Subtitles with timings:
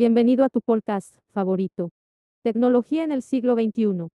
[0.00, 1.90] Bienvenido a tu podcast favorito.
[2.42, 4.08] Tecnología en el siglo XXI.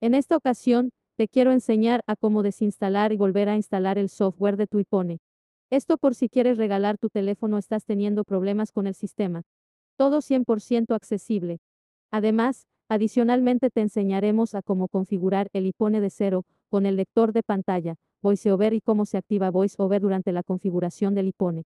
[0.00, 4.56] En esta ocasión, te quiero enseñar a cómo desinstalar y volver a instalar el software
[4.56, 5.18] de tu iPhone.
[5.68, 9.42] Esto por si quieres regalar tu teléfono estás teniendo problemas con el sistema.
[9.98, 11.58] Todo 100% accesible.
[12.10, 17.42] Además, adicionalmente te enseñaremos a cómo configurar el iPhone de cero con el lector de
[17.42, 21.64] pantalla, VoiceOver y cómo se activa VoiceOver durante la configuración del iPhone.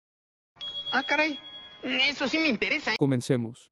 [0.92, 1.38] Ah, caray.
[1.84, 2.94] Eso sí me interesa.
[2.94, 2.98] ¿eh?
[2.98, 3.72] Comencemos.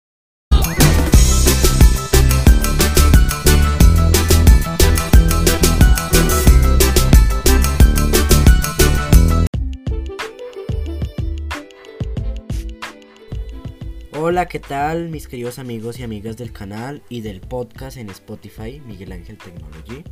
[14.19, 18.81] Hola, ¿qué tal mis queridos amigos y amigas del canal y del podcast en Spotify,
[18.85, 20.03] Miguel Ángel Technology,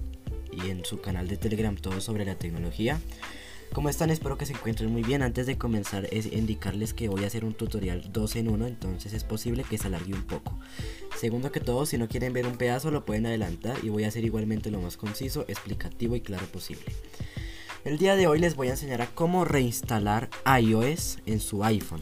[0.51, 2.99] y en su canal de Telegram todo sobre la tecnología?
[3.75, 4.09] ¿Cómo están?
[4.09, 5.21] Espero que se encuentren muy bien.
[5.21, 9.11] Antes de comenzar es indicarles que voy a hacer un tutorial 2 en 1, entonces
[9.11, 10.57] es posible que se alargue un poco.
[11.19, 14.07] Segundo que todo, si no quieren ver un pedazo lo pueden adelantar y voy a
[14.07, 16.85] hacer igualmente lo más conciso, explicativo y claro posible.
[17.83, 22.01] El día de hoy les voy a enseñar a cómo reinstalar iOS en su iPhone.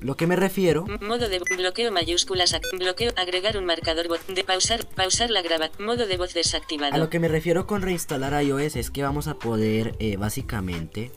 [0.00, 2.58] Lo que me refiero Modo de bloqueo mayúsculas.
[2.78, 3.12] Bloqueo.
[3.16, 4.06] Agregar un marcador.
[4.28, 4.86] De pausar.
[4.86, 5.70] Pausar la graba.
[5.78, 6.94] Modo de voz desactivado.
[6.94, 11.10] A lo que me refiero con reinstalar iOS es que vamos a poder eh, básicamente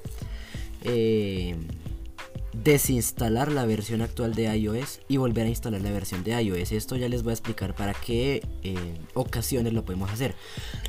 [0.83, 1.55] eh,
[2.53, 6.71] desinstalar la versión actual de iOS y volver a instalar la versión de iOS.
[6.71, 8.75] Esto ya les voy a explicar para qué eh,
[9.13, 10.35] ocasiones lo podemos hacer.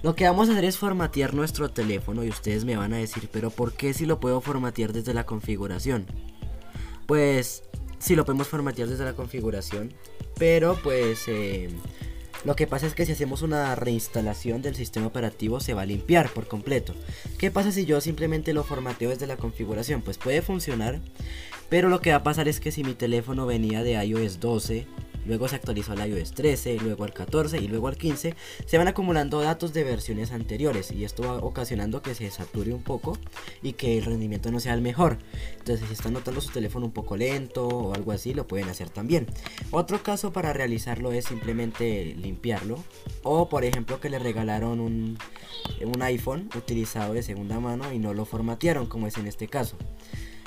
[0.03, 3.29] Lo que vamos a hacer es formatear nuestro teléfono y ustedes me van a decir,
[3.33, 6.07] pero ¿por qué si lo puedo formatear desde la configuración?
[7.07, 7.63] Pues
[8.05, 9.95] sí lo podemos formatear desde la configuración,
[10.39, 11.71] pero pues eh,
[12.45, 15.87] lo que pasa es que si hacemos una reinstalación del sistema operativo se va a
[15.87, 16.95] limpiar por completo.
[17.39, 20.03] ¿Qué pasa si yo simplemente lo formateo desde la configuración?
[20.03, 21.01] Pues puede funcionar,
[21.71, 24.87] pero lo que va a pasar es que si mi teléfono venía de iOS 12,
[25.27, 28.35] luego se actualizó al iOS 13, luego al 14 y luego al 15,
[28.67, 32.83] se van acumulando datos de versiones anteriores y esto va ocasionando que se sature un
[32.83, 33.19] poco
[33.63, 35.19] y que el rendimiento no sea el mejor.
[35.59, 38.91] Entonces si están notando su teléfono un poco lento o algo así, lo pueden hacer
[38.91, 39.27] también.
[39.71, 42.83] Otro caso para realizarlo es simplemente limpiarlo
[43.23, 45.19] o por ejemplo que le regalaron un,
[45.81, 49.77] un iPhone utilizado de segunda mano y no lo formatearon como es en este caso.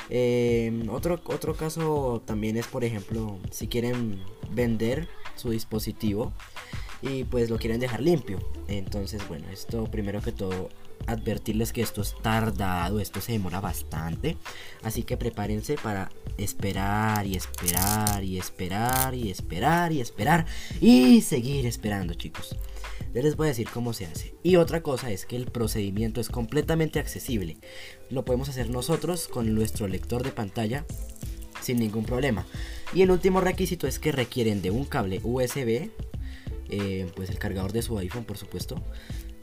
[0.09, 4.21] Eh, otro, otro caso también es, por ejemplo, si quieren
[4.51, 6.33] vender su dispositivo
[7.01, 8.39] y pues lo quieren dejar limpio.
[8.67, 10.69] Entonces, bueno, esto primero que todo,
[11.05, 14.37] advertirles que esto es tardado, esto se demora bastante.
[14.83, 20.45] Así que prepárense para esperar y esperar y esperar y esperar y esperar
[20.81, 22.57] y seguir esperando, chicos.
[23.13, 24.35] Ya les voy a decir cómo se hace.
[24.43, 27.57] Y otra cosa es que el procedimiento es completamente accesible.
[28.09, 30.85] Lo podemos hacer nosotros con nuestro lector de pantalla
[31.61, 32.45] sin ningún problema.
[32.93, 35.89] Y el último requisito es que requieren de un cable USB,
[36.69, 38.81] eh, pues el cargador de su iPhone, por supuesto,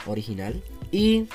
[0.07, 1.27] original, y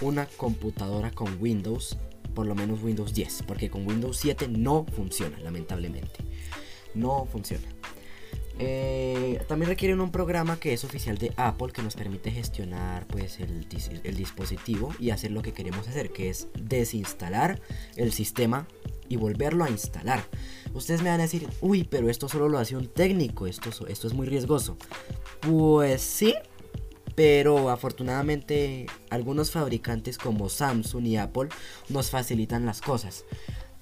[0.00, 1.96] una computadora con Windows,
[2.34, 6.20] por lo menos Windows 10, porque con Windows 7 no funciona, lamentablemente.
[6.94, 7.64] No funciona.
[8.58, 13.38] Eh, también requieren un programa que es oficial de Apple que nos permite gestionar pues
[13.38, 17.60] el, dis- el dispositivo y hacer lo que queremos hacer que es desinstalar
[17.96, 18.66] el sistema
[19.08, 20.24] y volverlo a instalar
[20.74, 24.06] ustedes me van a decir uy pero esto solo lo hace un técnico esto, esto
[24.06, 24.76] es muy riesgoso
[25.40, 26.34] pues sí
[27.14, 31.48] pero afortunadamente algunos fabricantes como Samsung y Apple
[31.88, 33.24] nos facilitan las cosas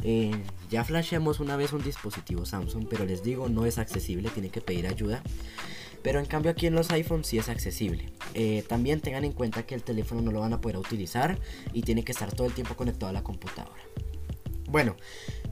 [0.04, 0.30] eh,
[0.70, 4.60] ya flasheamos una vez un dispositivo Samsung, pero les digo, no es accesible, tiene que
[4.60, 5.22] pedir ayuda.
[6.02, 8.12] Pero en cambio aquí en los iPhones sí es accesible.
[8.34, 11.38] Eh, también tengan en cuenta que el teléfono no lo van a poder utilizar
[11.72, 13.80] y tiene que estar todo el tiempo conectado a la computadora.
[14.74, 14.96] Bueno,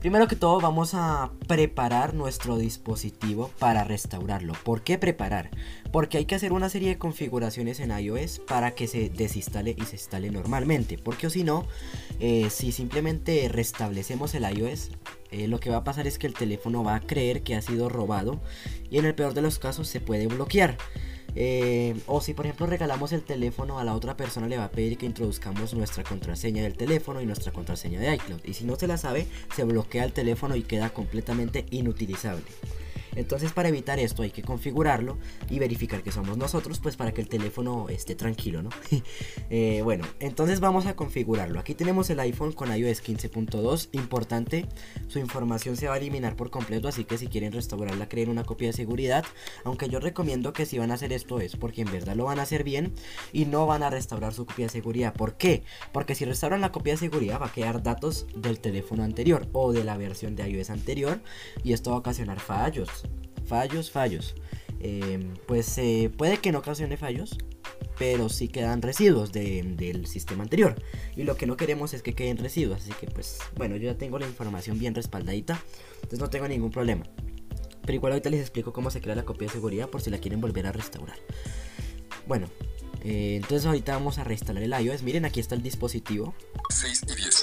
[0.01, 4.51] primero que todo vamos a preparar nuestro dispositivo para restaurarlo.
[4.65, 5.49] ¿Por qué preparar?
[5.93, 9.85] Porque hay que hacer una serie de configuraciones en iOS para que se desinstale y
[9.85, 10.97] se instale normalmente.
[10.97, 11.65] Porque o si no,
[12.19, 14.89] eh, si simplemente restablecemos el iOS,
[15.31, 17.61] eh, lo que va a pasar es que el teléfono va a creer que ha
[17.61, 18.41] sido robado
[18.91, 20.75] y en el peor de los casos se puede bloquear.
[21.35, 24.71] Eh, o si por ejemplo regalamos el teléfono a la otra persona le va a
[24.71, 28.41] pedir que introduzcamos nuestra contraseña del teléfono y nuestra contraseña de iCloud.
[28.45, 32.43] Y si no se la sabe, se bloquea el teléfono y queda completamente inutilizable.
[33.15, 35.17] Entonces para evitar esto hay que configurarlo
[35.49, 38.69] y verificar que somos nosotros, pues para que el teléfono esté tranquilo, ¿no?
[39.49, 41.59] Eh, bueno, entonces vamos a configurarlo.
[41.59, 43.89] Aquí tenemos el iPhone con iOS 15.2.
[43.91, 44.67] Importante,
[45.07, 48.43] su información se va a eliminar por completo, así que si quieren restaurarla, creen una
[48.43, 49.25] copia de seguridad.
[49.63, 52.39] Aunque yo recomiendo que si van a hacer esto es porque en verdad lo van
[52.39, 52.93] a hacer bien
[53.31, 55.13] y no van a restaurar su copia de seguridad.
[55.13, 55.63] ¿Por qué?
[55.91, 59.71] Porque si restauran la copia de seguridad va a quedar datos del teléfono anterior o
[59.71, 61.21] de la versión de iOS anterior
[61.63, 63.02] y esto va a ocasionar fallos.
[63.45, 64.35] Fallos, fallos.
[64.79, 67.37] Em, pues eh, puede que no ocasione fallos,
[67.97, 70.75] pero sí quedan residuos del sistema anterior.
[71.15, 72.81] Y lo que no queremos es que queden residuos.
[72.81, 75.61] Así que pues bueno, yo ya tengo la información bien respaldadita.
[75.95, 77.03] Entonces no tengo ningún problema.
[77.81, 80.17] Pero igual ahorita les explico cómo se crea la copia de seguridad por si la
[80.17, 81.17] quieren volver a restaurar.
[82.27, 82.47] Bueno,
[83.03, 85.03] eh, entonces ahorita vamos a reinstalar el iOS.
[85.03, 86.33] Miren, aquí está el dispositivo.
[86.69, 87.42] 6 y 17.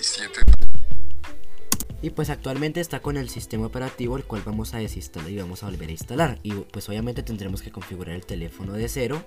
[2.02, 5.62] Y pues actualmente está con el sistema operativo el cual vamos a desinstalar y vamos
[5.62, 6.38] a volver a instalar.
[6.43, 9.23] Y pues obviamente tendremos que configurar el teléfono de cero.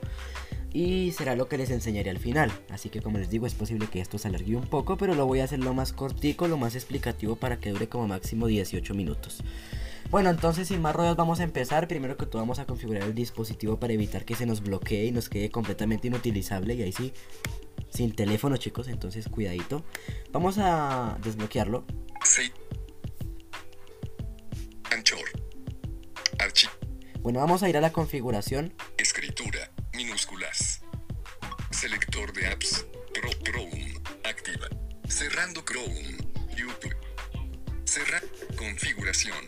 [0.73, 2.51] Y será lo que les enseñaré al final.
[2.69, 4.97] Así que como les digo es posible que esto se alargue un poco.
[4.97, 8.07] Pero lo voy a hacer lo más cortico, lo más explicativo para que dure como
[8.07, 9.43] máximo 18 minutos.
[10.09, 11.87] Bueno, entonces sin más ruedas vamos a empezar.
[11.87, 15.11] Primero que todo vamos a configurar el dispositivo para evitar que se nos bloquee y
[15.11, 16.73] nos quede completamente inutilizable.
[16.73, 17.13] Y ahí sí,
[17.89, 19.83] sin teléfono chicos, entonces cuidadito.
[20.31, 21.85] Vamos a desbloquearlo.
[22.23, 22.51] Sí.
[24.91, 25.29] Anchor.
[26.39, 26.71] Archivo.
[27.19, 28.73] Bueno, vamos a ir a la configuración.
[28.97, 29.71] Escritura.
[29.93, 30.81] Minúsculas.
[31.71, 32.85] Selector de apps.
[33.13, 33.93] Pro Chrome.
[34.23, 34.67] Activa.
[35.07, 36.17] Cerrando Chrome.
[36.55, 36.95] YouTube.
[37.85, 38.23] Cerrar.
[38.57, 39.45] Configuración.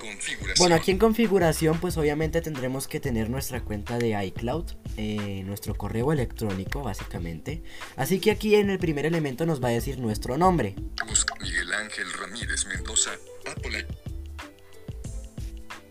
[0.00, 0.56] Configuración.
[0.58, 5.74] Bueno, aquí en configuración pues obviamente tendremos que tener nuestra cuenta de iCloud, eh, nuestro
[5.74, 7.62] correo electrónico básicamente.
[7.96, 10.74] Así que aquí en el primer elemento nos va a decir nuestro nombre.
[11.06, 13.10] Busca Miguel Ángel Ramírez Mendoza.
[13.50, 13.86] Apple.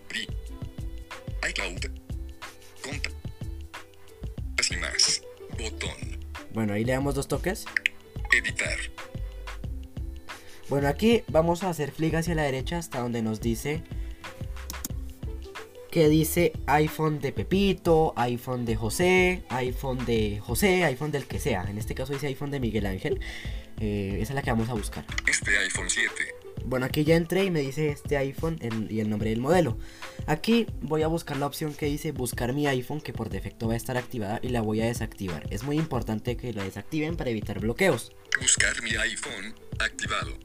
[0.08, 0.28] Pri.
[1.50, 1.92] iCloud.
[2.84, 3.10] Conta.
[4.70, 5.22] Y más.
[5.58, 6.20] Botón.
[6.54, 7.66] Bueno, ahí le damos dos toques.
[8.32, 8.78] Editar.
[10.70, 13.84] Bueno, aquí vamos a hacer flick hacia la derecha hasta donde nos dice
[15.92, 21.64] que dice iPhone de Pepito, iPhone de José, iPhone de José, iPhone del que sea.
[21.70, 23.20] En este caso dice iPhone de Miguel Ángel.
[23.80, 25.06] Eh, esa es la que vamos a buscar.
[25.28, 26.10] Este iPhone 7.
[26.64, 29.78] Bueno, aquí ya entré y me dice este iPhone el- y el nombre del modelo.
[30.28, 33.74] Aquí voy a buscar la opción que dice buscar mi iPhone, que por defecto va
[33.74, 35.46] a estar activada y la voy a desactivar.
[35.50, 38.12] Es muy importante que la desactiven para evitar bloqueos.
[38.40, 39.56] Buscar mi iPhone.
[39.80, 40.38] Activado.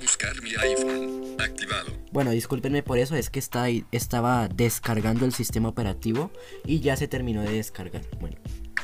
[0.00, 1.36] Buscar mi iPhone.
[1.40, 1.90] Activado.
[2.12, 6.30] Bueno, discúlpenme por eso, es que está estaba descargando el sistema operativo
[6.64, 8.02] y ya se terminó de descargar.
[8.20, 8.36] Bueno,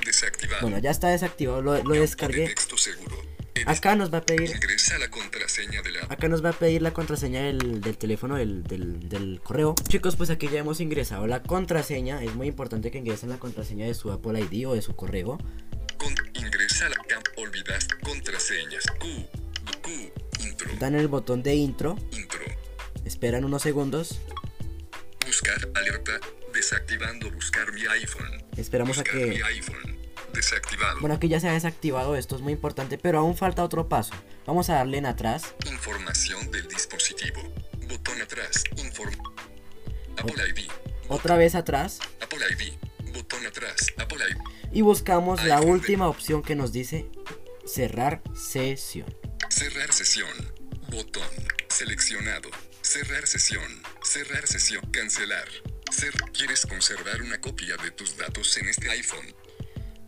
[0.04, 0.62] Desactivado.
[0.62, 2.46] bueno ya está desactivado, lo, lo Campo de descargué.
[2.46, 3.16] texto seguro.
[3.54, 6.52] Edit- Acá nos va a pedir Ingresa la contraseña de la Acá nos va a
[6.52, 9.74] pedir la contraseña del, del teléfono, del, del- del correo.
[9.88, 12.22] Chicos, pues aquí ya hemos ingresado la contraseña.
[12.22, 15.38] Es muy importante que ingresen la contraseña de su Apple ID o de su correo.
[15.98, 19.06] con ingresa la camp olvidaste contraseñas Q
[20.80, 22.40] Dan el botón de intro, intro
[23.04, 24.18] esperan unos segundos.
[25.26, 26.18] buscar alerta
[26.54, 29.26] desactivando buscar mi iPhone Esperamos a buscar que...
[29.26, 29.98] mi iPhone
[30.32, 33.90] desactivado Bueno, aquí ya se ha desactivado, esto es muy importante, pero aún falta otro
[33.90, 34.14] paso.
[34.46, 35.54] Vamos a darle en atrás.
[35.70, 37.42] información del dispositivo
[37.86, 39.14] botón atrás inform
[40.16, 40.70] Apple ID
[41.08, 41.98] Otra vez atrás.
[42.22, 45.72] Apple ID botón atrás Apple ID Y buscamos la iPhone.
[45.72, 47.06] última opción que nos dice
[47.66, 49.14] cerrar sesión.
[49.50, 50.59] Cerrar sesión.
[50.90, 51.22] Botón.
[51.68, 52.50] Seleccionado.
[52.82, 53.82] Cerrar sesión.
[54.02, 54.84] Cerrar sesión.
[54.90, 55.46] Cancelar.
[55.92, 59.34] Cer ¿Quieres conservar una copia de tus datos en este iPhone?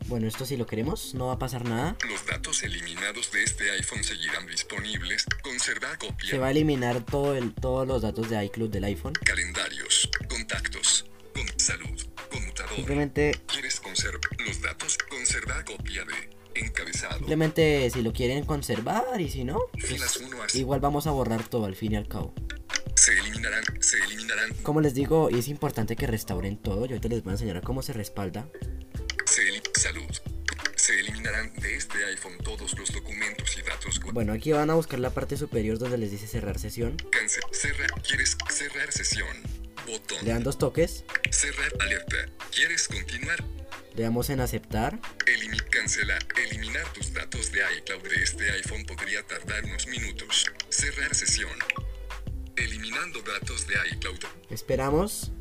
[0.06, 1.96] Bueno, esto si lo queremos, no va a pasar nada.
[2.08, 5.24] Los datos eliminados de este iPhone seguirán disponibles.
[5.42, 6.30] Conservar copia.
[6.30, 9.12] Se va a eliminar todo el, todos los datos de iCloud del iPhone.
[9.24, 10.10] Calendarios.
[10.28, 11.06] Contactos.
[11.32, 12.02] Con salud.
[12.28, 12.74] Conmutador.
[12.74, 14.98] Simplemente ¿Quieres conservar los datos?
[14.98, 17.16] Conservar copia de encabezado.
[17.16, 21.48] Simplemente si lo quieren conservar y si no, pues, 1 a igual vamos a borrar
[21.48, 22.34] todo al fin y al cabo.
[22.94, 23.64] Se eliminarán.
[23.80, 24.54] Se eliminarán.
[24.62, 26.86] Como les digo, es importante que restauren todo.
[26.86, 28.48] Yo ahorita les voy a enseñar a cómo se respalda.
[29.26, 29.42] Se
[29.74, 30.10] salud.
[30.76, 34.00] Se eliminarán de este iPhone todos los documentos y datos.
[34.12, 36.96] Bueno, aquí van a buscar la parte superior donde les dice cerrar sesión.
[37.52, 37.90] Cerrar.
[38.02, 39.36] ¿Quieres cerrar sesión?
[39.86, 40.18] Botón.
[40.22, 41.04] Le dan dos toques.
[41.30, 42.16] Cerrar alerta.
[42.52, 43.42] ¿Quieres continuar?
[43.94, 44.98] Le damos en aceptar.
[45.26, 46.22] Elimi cancelar.
[46.36, 50.46] Eliminar tus datos de iCloud de este iPhone podría tardar unos minutos.
[50.70, 51.52] Cerrar sesión.
[52.56, 54.18] Eliminando datos de iCloud.
[54.48, 55.32] Esperamos.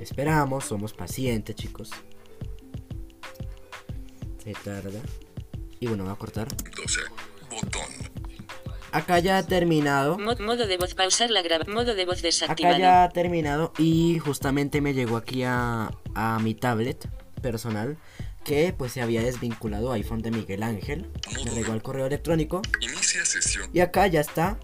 [0.00, 1.90] Esperamos, somos pacientes, chicos.
[4.42, 5.00] Se tarda.
[5.80, 6.48] Y bueno, va a cortar.
[6.76, 7.00] 12.
[7.50, 8.21] Botón.
[8.92, 10.18] Acá ya ha terminado.
[10.18, 11.64] Mod- modo de voz pausar la graba.
[11.66, 12.78] Modo de voz Acá desactivado.
[12.78, 17.08] ya ha terminado y justamente me llegó aquí a, a mi tablet
[17.40, 17.96] personal
[18.44, 21.08] que pues se había desvinculado iPhone de Miguel Ángel.
[21.44, 23.70] Me llegó al correo electrónico Inicia sesión.
[23.72, 24.58] y acá ya está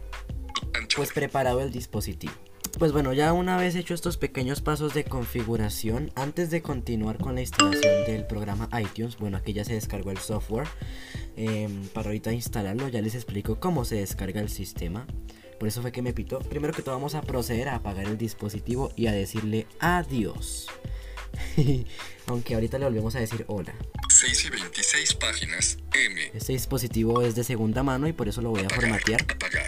[0.97, 2.33] pues preparado el dispositivo.
[2.79, 7.35] Pues bueno, ya una vez hecho estos pequeños pasos de configuración, antes de continuar con
[7.35, 10.69] la instalación del programa iTunes, bueno, aquí ya se descargó el software.
[11.37, 15.07] em, para ahorita instalarlo, ya les explico cómo se descarga el sistema.
[15.59, 16.39] por eso fue que me pitó.
[16.39, 20.69] Primero que todo vamos a proceder a apagar el dispositivo y a decirle adiós.
[22.27, 23.75] Aunque ahorita le volvemos a decir hola.
[24.09, 25.79] 6 y 26 páginas.
[25.95, 26.31] M.
[26.33, 28.83] Este dispositivo es de segunda mano y por eso lo voy a Apagar.
[28.83, 29.23] formatear.
[29.23, 29.67] Apagar.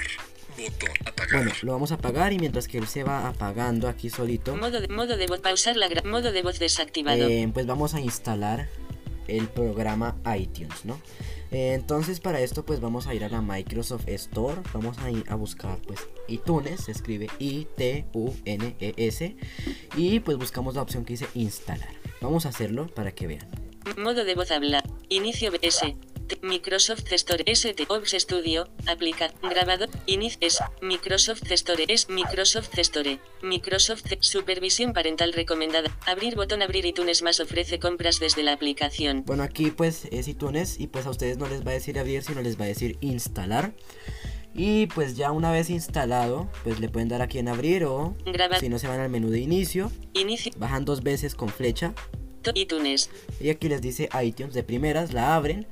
[0.63, 0.91] Botón.
[1.07, 1.33] Apagar.
[1.45, 4.81] Bueno, lo vamos a apagar y mientras que él se va apagando aquí solito, Modo
[4.81, 5.41] de, modo de voz.
[5.41, 7.29] Pausar la gra- Modo de voz desactivado.
[7.29, 8.69] eh, pues vamos a instalar
[9.29, 11.01] el programa iTunes, ¿no?
[11.53, 15.25] Eh, entonces para esto pues vamos a ir a la Microsoft Store, vamos a ir
[15.29, 15.99] a buscar pues
[16.29, 19.37] iTunes, se escribe I-T-U-N-E-S E
[19.97, 21.89] y pues buscamos la opción que dice instalar.
[22.21, 23.49] Vamos a hacerlo para que vean.
[23.99, 24.83] Modo de voz habla.
[25.09, 25.97] Inicio BS.
[26.43, 28.69] Microsoft Store ST Ops Studio.
[28.87, 29.33] Aplicar.
[29.43, 29.87] Grabado.
[30.07, 30.59] Inicio es.
[30.81, 33.19] Microsoft Store es Microsoft Store.
[33.43, 35.97] Microsoft Supervisión parental recomendada.
[36.07, 39.25] Abrir botón abrir iTunes más ofrece compras desde la aplicación.
[39.27, 42.23] Bueno, aquí pues es iTunes y pues a ustedes no les va a decir abrir,
[42.23, 43.73] sino les va a decir instalar.
[44.55, 48.59] Y pues ya una vez instalado, pues le pueden dar aquí en abrir o Grabar.
[48.59, 50.53] si no se van al menú de inicio, Inicio.
[50.57, 51.95] bajan dos veces con flecha
[52.55, 53.11] iTunes.
[53.41, 55.67] y aquí les dice iTunes de primeras, la abren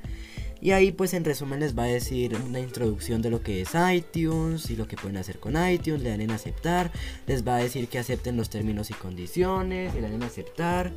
[0.61, 3.69] y ahí pues en resumen les va a decir una introducción de lo que es
[3.93, 6.91] iTunes y lo que pueden hacer con iTunes, le dan en aceptar,
[7.27, 10.91] les va a decir que acepten los términos y condiciones, le dan en aceptar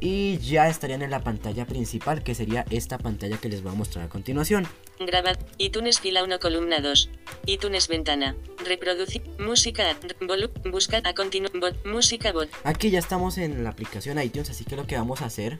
[0.00, 3.74] y ya estarían en la pantalla principal que sería esta pantalla que les voy a
[3.74, 4.66] mostrar a continuación.
[5.00, 5.38] Grabar.
[5.56, 7.10] iTunes fila 1 columna 2.
[7.46, 8.36] iTunes ventana.
[8.66, 9.22] Reproducir.
[9.38, 9.96] Música.
[10.20, 10.50] Volu.
[10.70, 11.74] Buscar a continuación.
[11.86, 12.50] Música bot.
[12.64, 15.58] Aquí ya estamos en la aplicación iTunes, así que lo que vamos a hacer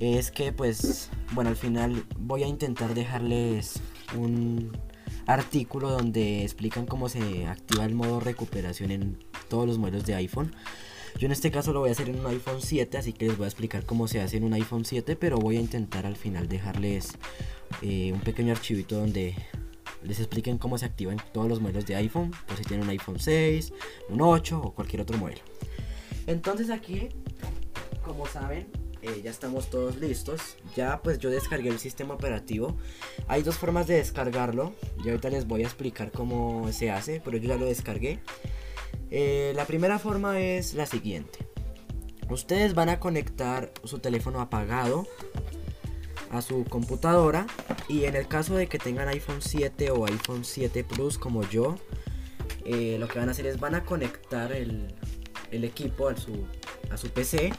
[0.00, 3.80] es que pues, bueno, al final voy a intentar dejarles
[4.16, 4.72] un
[5.26, 10.52] artículo donde explican cómo se activa el modo recuperación en todos los modelos de iPhone.
[11.18, 13.36] Yo en este caso lo voy a hacer en un iPhone 7, así que les
[13.36, 16.16] voy a explicar cómo se hace en un iPhone 7, pero voy a intentar al
[16.16, 17.12] final dejarles
[17.82, 19.34] eh, un pequeño archivito donde
[20.02, 22.90] les expliquen cómo se activa en todos los modelos de iPhone, por si tienen un
[22.90, 23.72] iPhone 6,
[24.08, 25.42] un 8 o cualquier otro modelo.
[26.26, 27.08] Entonces aquí,
[28.02, 28.68] como saben,
[29.02, 30.56] eh, ya estamos todos listos.
[30.76, 32.76] Ya pues yo descargué el sistema operativo.
[33.28, 34.74] Hay dos formas de descargarlo.
[35.04, 38.20] Y ahorita les voy a explicar cómo se hace, pero yo ya lo descargué.
[39.10, 41.38] Eh, la primera forma es la siguiente.
[42.28, 45.06] Ustedes van a conectar su teléfono apagado
[46.30, 47.46] a su computadora
[47.88, 51.74] y en el caso de que tengan iPhone 7 o iPhone 7 Plus como yo,
[52.64, 54.94] eh, lo que van a hacer es van a conectar el,
[55.50, 56.46] el equipo a su,
[56.90, 57.52] a su PC.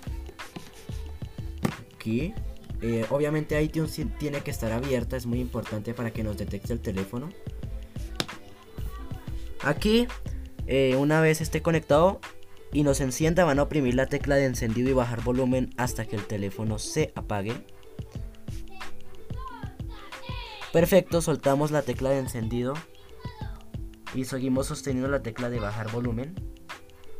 [2.81, 6.79] Eh, obviamente iTunes tiene que estar abierta, es muy importante para que nos detecte el
[6.79, 7.29] teléfono.
[9.61, 10.07] Aquí,
[10.65, 12.19] eh, una vez esté conectado
[12.73, 16.15] y nos encienda, van a oprimir la tecla de encendido y bajar volumen hasta que
[16.15, 17.53] el teléfono se apague.
[20.73, 22.73] Perfecto, soltamos la tecla de encendido
[24.15, 26.33] y seguimos sosteniendo la tecla de bajar volumen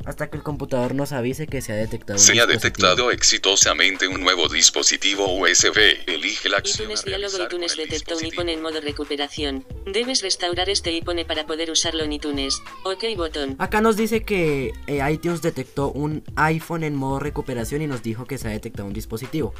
[0.04, 2.18] hasta que el computador nos avise que se ha detectado.
[2.18, 5.98] un Se ha detectado exitosamente un nuevo dispositivo USB.
[6.06, 9.64] Elige la acción a iTunes diálogo iTunes detectó un iPhone en modo recuperación.
[9.86, 12.60] Debes restaurar este iPhone para poder usarlo en iTunes.
[12.84, 13.56] OK botón.
[13.58, 18.26] Acá nos dice que eh, iTunes detectó un iPhone en modo recuperación y nos dijo
[18.26, 19.54] que se ha detectado un dispositivo.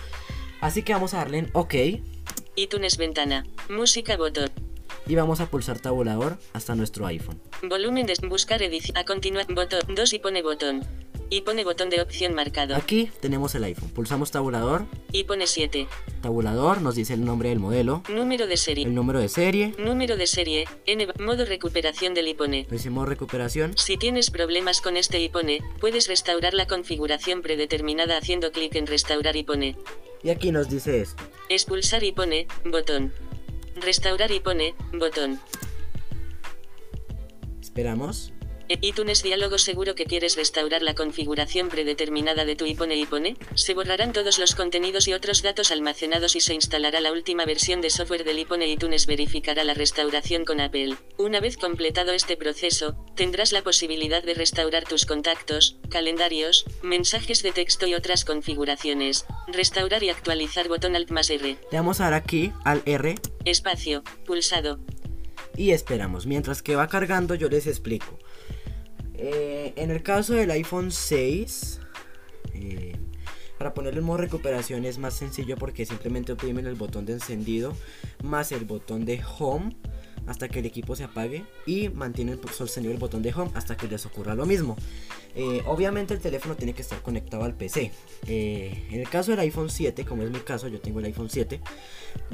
[0.61, 1.75] Así que vamos a darle en OK
[2.55, 3.45] iTunes ventana.
[3.69, 4.51] Música botón.
[5.07, 7.41] Y vamos a pulsar tabulador hasta nuestro iPhone.
[7.69, 8.97] Volumen de buscar edición.
[8.97, 10.85] A continuar botón 2 y pone botón.
[11.31, 12.77] Y pone botón de opción marcado.
[12.77, 13.89] Aquí tenemos el iPhone.
[13.89, 15.89] Pulsamos tabulador, Y pone 7.
[16.21, 18.85] tabulador nos dice el nombre del modelo, Número de serie.
[18.85, 20.67] el número de serie, Número de serie.
[20.85, 21.09] N.
[21.21, 22.67] Modo recuperación del iPhone.
[22.69, 25.49] decimos recuperación Si tienes problemas con este iPhone,
[25.81, 29.75] puedes restaurar la configuración predeterminada haciendo clic en restaurar iPhone.
[30.23, 31.23] y aquí nos dice esto.
[31.49, 33.11] Expulsar iPhone, botón.
[33.77, 35.41] Restaurar iPhone, botón.
[37.61, 38.33] Esperamos.
[38.73, 43.37] E- iTunes Diálogo seguro que quieres restaurar la configuración predeterminada de tu iPhone iPhone.
[43.55, 47.83] Se borrarán todos los contenidos y otros datos almacenados y se instalará la última versión
[47.83, 50.97] de software del iPhone iTunes verificará la restauración con Apple.
[51.19, 57.53] Una vez completado este proceso, tendrás la posibilidad de restaurar tus contactos, calendarios, mensajes de
[57.53, 59.27] texto y otras configuraciones.
[59.49, 61.59] Restaurar y actualizar botón Alt más R.
[61.71, 64.03] Le vamos a dar aquí al R Espacio.
[64.25, 64.79] Pulsado.
[65.55, 66.25] y esperamos.
[66.25, 68.19] Mientras que va cargando yo les explico.
[69.25, 71.79] Eh, en el caso del iPhone 6,
[72.55, 72.97] eh,
[73.57, 77.73] para ponerle en modo recuperación es más sencillo porque simplemente oprimen el botón de encendido
[78.25, 79.77] más el botón de home
[80.27, 83.89] hasta que el equipo se apague y mantienen sostenido el botón de home hasta que
[83.89, 84.77] les ocurra lo mismo.
[85.35, 87.91] Eh, obviamente el teléfono tiene que estar conectado al PC.
[88.27, 91.31] Eh, en el caso del iPhone 7, como es mi caso, yo tengo el iPhone
[91.31, 91.61] 7,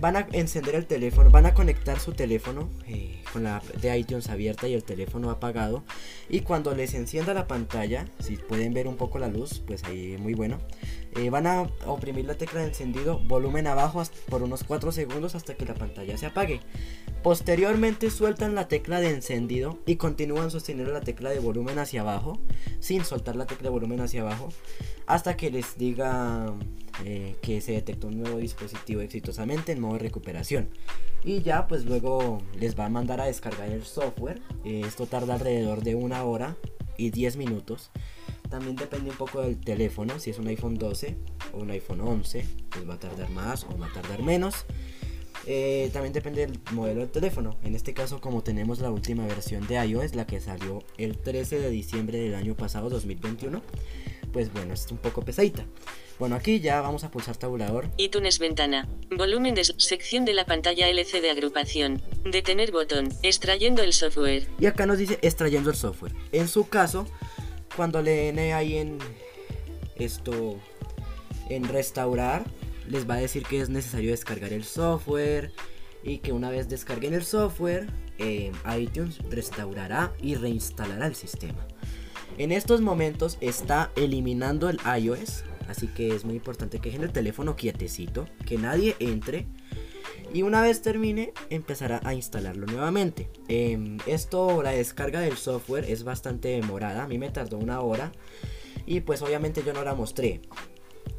[0.01, 4.29] van a encender el teléfono, van a conectar su teléfono eh, con la de iTunes
[4.29, 5.85] abierta y el teléfono apagado.
[6.29, 10.17] Y cuando les encienda la pantalla, si pueden ver un poco la luz, pues ahí
[10.19, 10.59] muy bueno.
[11.31, 15.65] Van a oprimir la tecla de encendido, volumen abajo por unos 4 segundos hasta que
[15.65, 16.61] la pantalla se apague.
[17.23, 22.39] Posteriormente sueltan la tecla de encendido y continúan sosteniendo la tecla de volumen hacia abajo
[22.79, 24.51] sin soltar la tecla de volumen hacia abajo
[25.07, 26.55] hasta que les diga
[27.05, 30.69] eh, que se detectó un nuevo dispositivo exitosamente en modo recuperación.
[31.25, 34.41] Y ya pues luego les va a mandar a descargar el software.
[34.65, 36.57] Eh, esto tarda alrededor de una hora
[36.97, 37.91] y 10 minutos
[38.49, 41.17] también depende un poco del teléfono si es un iPhone 12
[41.53, 44.67] o un iPhone 11 pues va a tardar más o va a tardar menos
[45.51, 47.57] eh, también depende del modelo del teléfono.
[47.63, 51.59] En este caso, como tenemos la última versión de iOS, la que salió el 13
[51.59, 53.63] de diciembre del año pasado, 2021,
[54.31, 55.65] pues bueno, es un poco pesadita.
[56.19, 57.89] Bueno, aquí ya vamos a pulsar tabulador.
[57.97, 58.89] iTunes ventana.
[59.17, 62.03] Volumen de sección de la pantalla LC de agrupación.
[62.25, 63.09] Detener botón.
[63.23, 64.47] Extrayendo el software.
[64.59, 66.15] Y acá nos dice extrayendo el software.
[66.33, 67.07] En su caso,
[67.79, 68.99] cuando leen ahí en
[69.95, 70.59] esto,
[71.49, 72.45] en restaurar,
[72.89, 75.53] les va a decir que es necesario descargar el software
[76.03, 77.87] y que una vez descarguen el software,
[78.19, 81.69] eh, iTunes restaurará y reinstalará el sistema.
[82.37, 87.13] En estos momentos está eliminando el iOS, así que es muy importante que dejen el
[87.13, 89.47] teléfono quietecito, que nadie entre.
[90.33, 93.31] Y una vez termine, empezará a instalarlo nuevamente.
[93.49, 97.05] Em, esto, la descarga del software es bastante demorada.
[97.05, 98.13] A mí me tardó una hora.
[98.85, 100.43] Y pues obviamente yo no la mostré.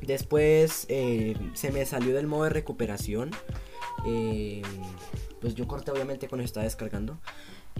[0.01, 3.31] Después eh, se me salió del modo de recuperación.
[4.05, 4.61] Eh,
[5.41, 7.19] pues yo corté obviamente cuando estaba descargando.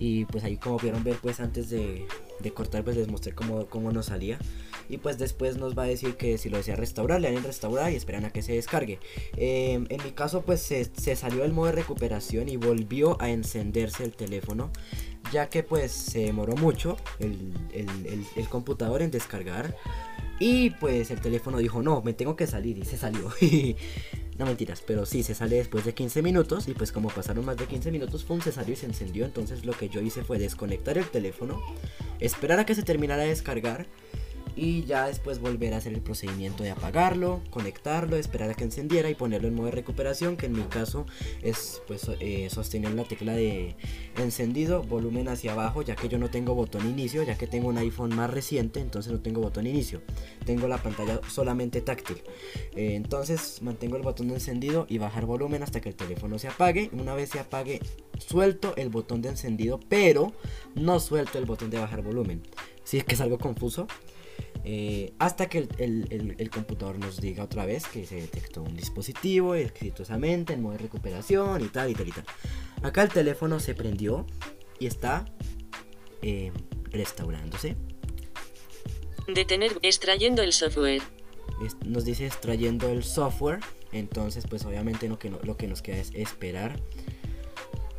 [0.02, 2.08] Y pues ahí como vieron ver pues antes de,
[2.54, 4.40] cortar pues les mostré cómo, cómo nos salía.
[4.88, 7.44] Y pues después nos va a decir que si lo desea restaurar, le dan en
[7.44, 9.00] restaurar y esperan a que se descargue.
[9.36, 14.06] Eh, en mi caso pues se, salió del modo de recuperación y volvió a encenderse
[14.06, 14.72] el teléfono.
[15.34, 19.76] Ya que pues se demoró mucho el, el computador en descargar.
[20.40, 23.30] Y pues el teléfono dijo, no, me tengo que salir y se salió.
[24.40, 27.58] no mentiras, pero sí, se sale después de 15 minutos y pues como pasaron más
[27.58, 29.26] de 15 minutos, fue se salió y se encendió.
[29.26, 31.62] Entonces lo que yo hice fue desconectar el teléfono,
[32.20, 33.86] esperar a que se terminara de descargar
[34.60, 39.10] y ya después volver a hacer el procedimiento de apagarlo, conectarlo, esperar a que encendiera
[39.10, 41.06] y ponerlo en modo de recuperación, que en mi caso
[41.42, 43.78] es pues eh, sostener la tecla de
[44.18, 47.78] encendido, volumen hacia abajo, ya que yo no tengo botón inicio, ya que tengo un
[47.78, 50.02] iPhone más reciente, entonces no tengo botón inicio,
[50.46, 52.22] tengo la pantalla solamente táctil.
[52.76, 56.50] Eh, entonces mantengo el botón de encendido y bajar volumen hasta que el teléfono se
[56.50, 56.90] apague.
[56.92, 57.80] Una vez se apague,
[58.18, 60.34] suelto el botón de encendido, pero
[60.76, 62.42] no suelto el botón de bajar volumen.
[62.84, 63.88] Si es que es algo confuso.
[64.66, 70.54] Eh, hasta que el, computador nos diga otra vez que se detectó un dispositivo exitosamente
[70.54, 72.26] en modo de recuperación y tal y tal y tal.
[72.84, 74.26] Acá el teléfono se prendió
[74.80, 75.26] y está
[76.22, 76.52] eh,
[76.92, 77.78] restaurándose.
[79.28, 81.02] Detener extrayendo el software.
[81.86, 83.60] nos dice extrayendo el software.
[83.92, 86.80] Entonces, pues obviamente lo que, lo que nos queda es esperar.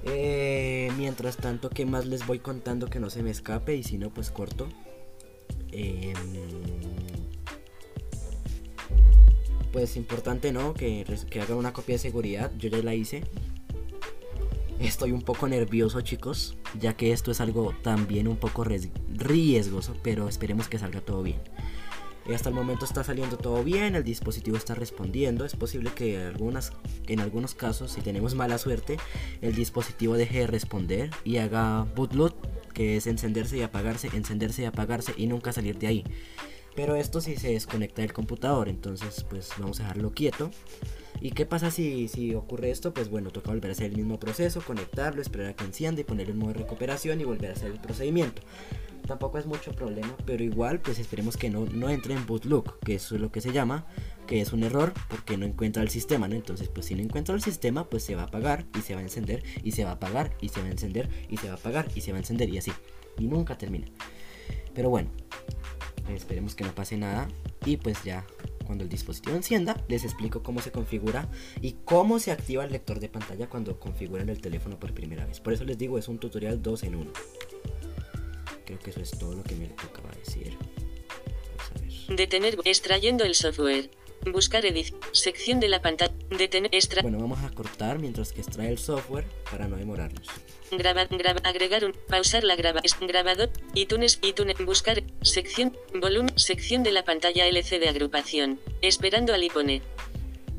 [0.04, 3.74] Eh, mientras tanto, ¿qué más les voy contando que no se me escape?
[3.76, 4.68] Y si no, pues corto.
[5.72, 6.14] Em,
[9.72, 10.74] pues importante, ¿no?
[10.74, 12.50] Que, que hagan una copia de seguridad.
[12.58, 13.24] Yo ya la hice.
[14.80, 20.26] Estoy un poco nervioso, chicos, ya que esto es algo también un poco riesgoso, pero
[20.26, 21.40] esperemos que salga todo bien.
[22.34, 25.44] Hasta el momento está saliendo todo bien, el dispositivo está respondiendo.
[25.44, 26.72] Es posible que algunas,
[27.08, 28.98] en algunos casos, si tenemos mala suerte,
[29.40, 32.34] el dispositivo deje de responder y haga bootloop
[32.80, 36.04] que es encenderse y apagarse, encenderse y apagarse y nunca salir de ahí.
[36.74, 40.50] Pero esto si se desconecta del computador, entonces pues vamos a dejarlo quieto.
[41.20, 42.94] ¿Y qué pasa si, si ocurre esto?
[42.94, 46.04] Pues bueno, toca volver a hacer el mismo proceso, conectarlo, esperar a que encienda y
[46.04, 48.42] ponerlo en modo de recuperación y volver a hacer el procedimiento.
[49.06, 52.94] Tampoco es mucho problema, pero igual pues esperemos que no, no entre en bootloop, que
[52.94, 53.86] eso es lo que se llama,
[54.26, 56.36] que es un error porque no encuentra el sistema, ¿no?
[56.36, 59.00] Entonces, pues si no encuentra el sistema, pues se va a apagar y se va
[59.00, 61.54] a encender y se va a apagar y se va a encender y se va
[61.54, 62.72] a apagar y se va a encender y así.
[63.18, 63.88] Y nunca termina.
[64.74, 65.10] Pero bueno,
[66.08, 67.28] esperemos que no pase nada
[67.66, 68.24] y pues ya
[68.70, 71.28] cuando el dispositivo encienda, les explico cómo se configura
[71.60, 75.40] y cómo se activa el lector de pantalla cuando configuran el teléfono por primera vez.
[75.40, 77.12] Por eso les digo, es un tutorial 2 en 1.
[78.66, 80.56] Creo que eso es todo lo que me tocaba decir.
[82.14, 83.90] Detener extrayendo el software.
[84.26, 85.00] Buscar edición.
[85.12, 86.12] Sección de la pantalla.
[86.30, 86.74] Detener.
[86.74, 87.02] Extra.
[87.02, 90.28] Bueno, vamos a cortar mientras que extrae el software para no demorarnos.
[90.70, 96.82] Graba, graba, agregar un, pausar la graba, es grabador, iTunes, iTunes, buscar, sección, volumen, sección
[96.82, 99.82] de la pantalla LC de agrupación, esperando al iPhone.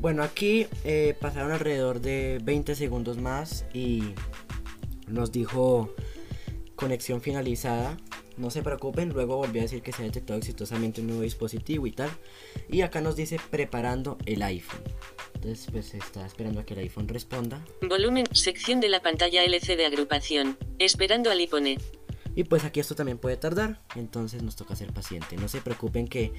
[0.00, 4.02] Bueno, aquí eh, pasaron alrededor de 20 segundos más y
[5.06, 5.94] nos dijo
[6.74, 7.96] conexión finalizada.
[8.36, 11.86] No se preocupen, luego volvió a decir que se ha detectado exitosamente un nuevo dispositivo
[11.86, 12.10] y tal.
[12.68, 14.82] Y acá nos dice preparando el iPhone.
[15.34, 17.64] Entonces pues está esperando a que el iPhone responda.
[17.82, 21.78] Volumen, sección de la pantalla LC de agrupación, esperando al iPhone.
[22.34, 25.36] Y pues aquí esto también puede tardar, entonces nos toca ser paciente.
[25.36, 26.32] No se preocupen que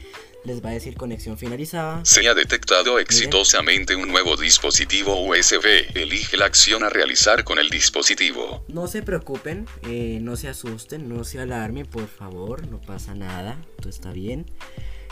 [0.44, 2.04] les va a decir conexión finalizada.
[2.04, 5.66] Se ha detectado exitosamente un nuevo dispositivo USB.
[5.96, 8.66] Elige la acción a realizar con el dispositivo.
[8.68, 13.58] No se preocupen, eh, no se asusten, no se alarmen, por favor, no pasa nada,
[13.78, 14.46] todo está bien.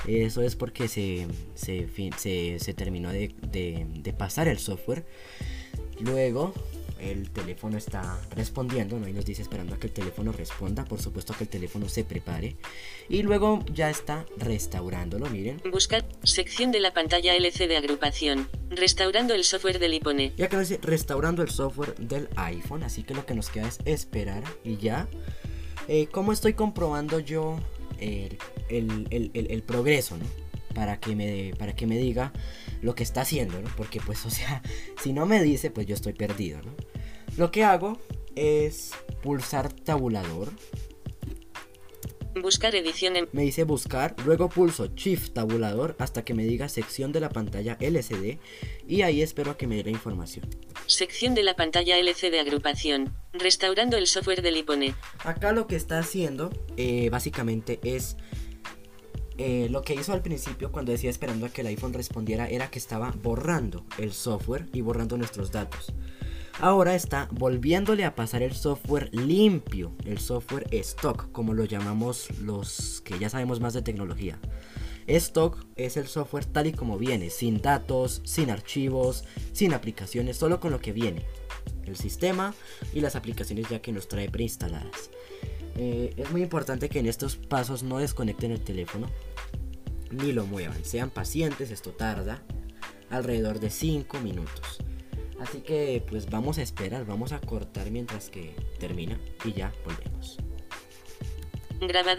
[0.08, 5.06] Eso es porque se, se, se- se terminó de, de- de pasar el software.
[6.00, 6.54] Luego
[7.02, 9.08] el teléfono está respondiendo, ¿no?
[9.08, 10.86] Y nos dice esperando a que el teléfono responda.
[10.86, 12.56] Por supuesto que el teléfono se prepare.
[13.10, 15.62] Y luego ya está restaurándolo, miren.
[15.72, 20.32] Buscar, sección de la pantalla LC de agrupación, restaurando el software del iPhone.
[20.38, 22.84] Ya que dice restaurando el software del iPhone.
[22.84, 25.08] Así que lo que nos queda es esperar y ya.
[25.88, 27.60] Eh, ¿Cómo estoy comprobando yo
[28.00, 28.38] el,
[28.70, 30.26] el- el- el- el progreso, no?
[30.76, 32.32] Para que, me, para que me diga
[32.82, 33.70] lo que está haciendo, ¿no?
[33.78, 34.62] Porque pues, o sea,
[35.02, 36.76] si no me dice, pues yo estoy perdido, ¿no?
[37.38, 38.00] Lo que hago
[38.36, 38.92] es
[39.22, 40.52] pulsar tabulador.
[42.42, 47.12] Buscar edición en Me dice buscar, luego pulso Shift tabulador hasta que me diga sección
[47.12, 48.40] de la pantalla LCD
[48.88, 50.48] y ahí espero a que me dé la información.
[50.88, 54.96] sección de la pantalla LC de agrupación, restaurando el software del iPhone.
[55.26, 58.16] Acá lo que está haciendo eh, básicamente es
[59.38, 62.70] eh, lo que hizo al principio cuando decía esperando a que el iPhone respondiera era
[62.70, 65.94] que estaba borrando el software y borrando nuestros datos.
[66.60, 73.02] Ahora está volviéndole a pasar el software limpio, el software stock, como lo llamamos los
[73.02, 74.38] que ya sabemos más de tecnología.
[75.08, 80.60] Stock es el software tal y como viene, sin datos, sin archivos, sin aplicaciones, solo
[80.60, 81.26] con lo que viene.
[81.86, 82.54] El sistema
[82.94, 85.10] y las aplicaciones ya que nos trae preinstaladas.
[85.76, 89.08] Eh, es muy importante que en estos pasos no desconecten el teléfono
[90.12, 90.84] ni lo muevan.
[90.84, 92.42] Sean pacientes, esto tarda
[93.10, 94.80] alrededor de 5 minutos.
[95.40, 100.11] Así que pues vamos a esperar, vamos a cortar mientras que termina y ya volvemos.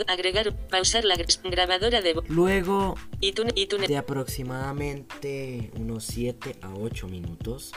[0.08, 6.74] Agregar, pausar la gr- grabadora de vo- Luego iTunes, iTunes, de aproximadamente unos 7 a
[6.74, 7.70] 8 minutos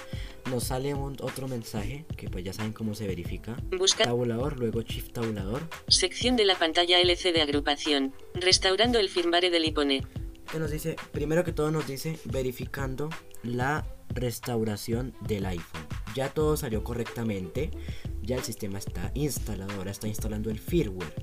[0.49, 3.55] nos sale un- otro mensaje que pues ya saben cómo se verifica.
[3.77, 5.61] buscar, Tabulador, luego shift tabulador.
[5.87, 10.07] sección de la pantalla LC de agrupación, restaurando el firmware del iPhone.
[10.51, 13.09] que nos dice, primero que todo nos dice verificando
[13.43, 15.85] la restauración del iPhone.
[16.15, 17.71] Ya todo salió correctamente,
[18.21, 21.13] ya el sistema está instalado, ahora está instalando el firmware,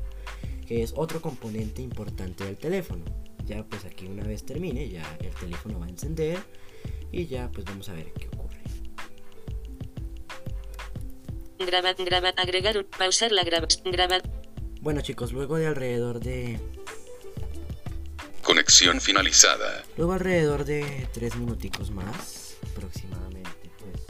[0.67, 3.05] que es otro componente importante del teléfono.
[3.45, 6.39] Ya pues aquí una vez termine, ya el teléfono va a encender
[7.11, 8.59] y ya pues vamos a ver qué ocurre.
[11.59, 14.23] Grabar, grabar, agregar, un- pausar la graba, grabar,
[14.81, 16.59] Bueno chicos, luego de alrededor de
[18.43, 19.85] Conexión finalizada.
[19.97, 24.03] Luego alrededor de 3 minuticos más, aproximadamente, pues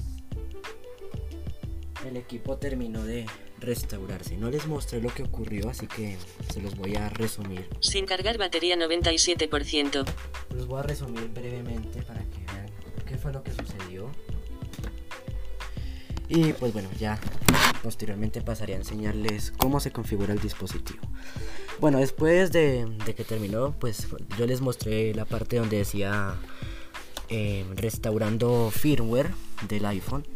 [2.07, 3.27] el equipo terminó de
[3.62, 4.37] restaurarse.
[4.37, 6.16] No les mostré lo que ocurrió, así que
[6.53, 7.68] se los voy a resumir.
[7.81, 10.05] sin cargar batería 97%.
[10.55, 12.66] Los voy a resumir brevemente para que vean
[13.07, 14.11] qué fue lo que sucedió.
[16.29, 17.18] Y pues bueno, ya
[17.83, 21.01] posteriormente pasaré a enseñarles cómo se configura el dispositivo.
[21.81, 24.07] Bueno, después de, de que terminó, pues
[24.38, 26.37] yo les mostré la parte donde decía
[27.29, 29.31] eh, restaurando firmware
[29.66, 30.27] del iPhone.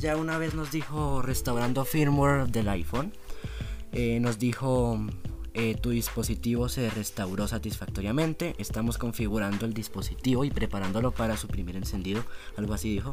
[0.00, 3.12] Ya una vez nos dijo restaurando firmware del iPhone.
[3.92, 4.98] Eh, nos dijo
[5.54, 8.54] eh, tu dispositivo se restauró satisfactoriamente.
[8.58, 12.24] Estamos configurando el dispositivo y preparándolo para su primer encendido.
[12.56, 13.12] Algo así dijo.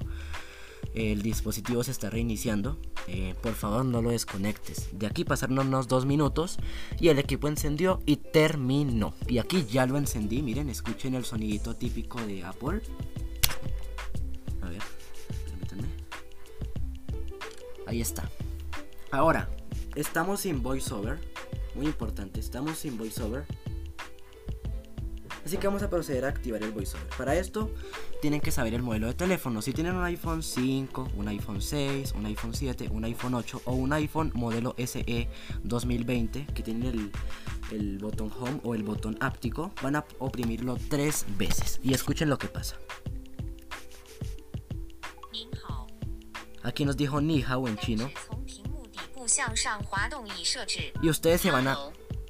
[0.94, 2.78] El dispositivo se está reiniciando.
[3.08, 4.90] Eh, por favor no lo desconectes.
[4.98, 6.58] De aquí pasaron unos dos minutos
[7.00, 9.14] y el equipo encendió y terminó.
[9.28, 10.42] Y aquí ya lo encendí.
[10.42, 12.82] Miren, escuchen el sonidito típico de Apple.
[17.90, 18.30] Ahí está.
[19.10, 19.50] Ahora,
[19.96, 21.18] estamos sin voiceover.
[21.74, 23.46] Muy importante, estamos sin voiceover.
[25.44, 27.08] Así que vamos a proceder a activar el VoiceOver.
[27.18, 27.74] Para esto
[28.22, 29.64] tienen que saber el modelo de teléfono.
[29.64, 33.74] Si tienen un iPhone 5, un iPhone 6, un iPhone 7, un iPhone 8 o
[33.74, 35.28] un iPhone modelo SE
[35.64, 37.12] 2020 que tienen el,
[37.72, 41.80] el botón Home o el botón áptico, van a oprimirlo tres veces.
[41.82, 42.76] Y escuchen lo que pasa.
[46.64, 48.10] Aquí nos dijo Ni Hao en chino.
[51.02, 51.78] Y ustedes se van a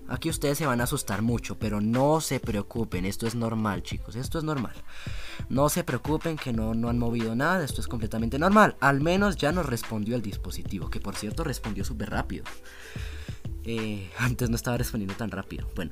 [0.09, 4.15] Aquí ustedes se van a asustar mucho, pero no se preocupen, esto es normal chicos,
[4.15, 4.73] esto es normal.
[5.49, 8.75] No se preocupen que no, no han movido nada, esto es completamente normal.
[8.79, 12.43] Al menos ya nos respondió el dispositivo, que por cierto respondió súper rápido.
[13.63, 15.69] Eh, antes no estaba respondiendo tan rápido.
[15.75, 15.91] Bueno,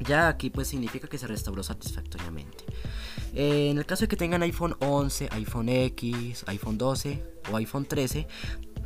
[0.00, 2.64] ya aquí pues significa que se restauró satisfactoriamente.
[3.34, 7.84] Eh, en el caso de que tengan iPhone 11, iPhone X, iPhone 12 o iPhone
[7.84, 8.26] 13,